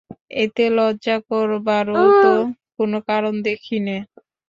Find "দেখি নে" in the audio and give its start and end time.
3.47-3.97